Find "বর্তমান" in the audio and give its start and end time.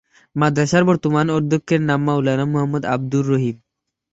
0.85-1.25